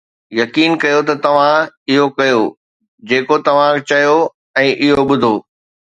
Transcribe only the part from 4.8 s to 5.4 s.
اهو ٻڌو